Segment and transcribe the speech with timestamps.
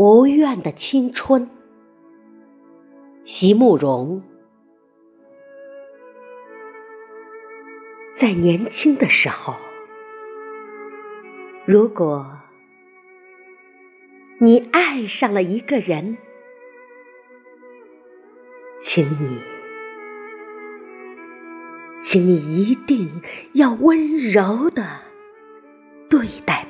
[0.00, 1.50] 无怨的青春，
[3.22, 4.22] 席慕容。
[8.16, 9.56] 在年轻的时候，
[11.66, 12.38] 如果
[14.38, 16.16] 你爱上了一个人，
[18.80, 19.38] 请你，
[22.00, 23.20] 请你一定
[23.52, 24.82] 要温柔的
[26.08, 26.66] 对待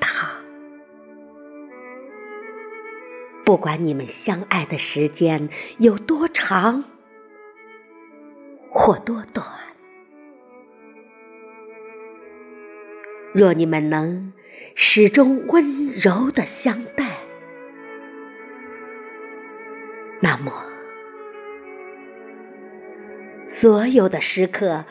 [3.50, 6.84] 不管你们相爱的时间有多长
[8.70, 9.44] 或多短，
[13.34, 14.32] 若你们能
[14.76, 17.18] 始终温柔的相待，
[20.20, 20.52] 那么
[23.48, 24.84] 所有的时刻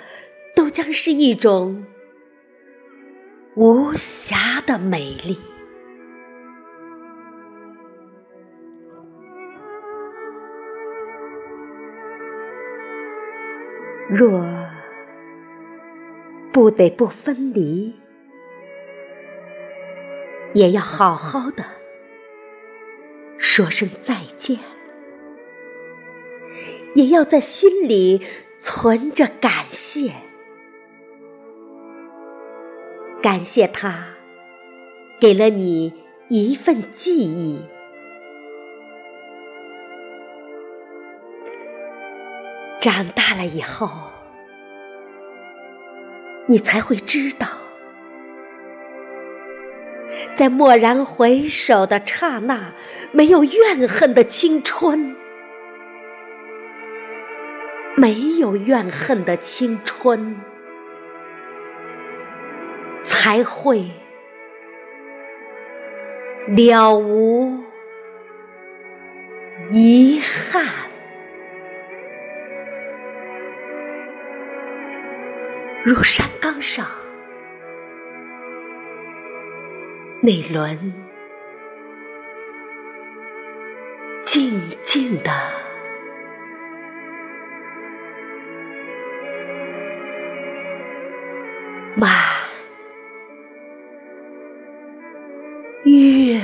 [0.53, 1.85] 都将是一种
[3.55, 5.39] 无瑕的美丽。
[14.11, 14.43] 若
[16.51, 17.93] 不得不分离，
[20.53, 21.63] 也要好好的
[23.37, 24.57] 说声再见，
[26.95, 28.25] 也要在心里
[28.63, 30.11] 存着感谢，
[33.21, 34.07] 感谢他
[35.19, 35.93] 给了你
[36.29, 37.63] 一份记忆。
[42.79, 43.89] 长大了以后，
[46.47, 47.45] 你才会知道，
[50.35, 52.73] 在蓦然回首的刹那，
[53.11, 55.13] 没有怨恨的青春，
[57.97, 60.39] 没有怨恨的青春，
[63.03, 63.91] 才会
[66.47, 67.59] 了无
[69.71, 70.88] 遗憾。
[75.85, 76.85] 如山岗上
[80.21, 80.93] 那轮
[84.23, 85.31] 静静的
[91.95, 92.11] 满
[95.85, 96.41] 月。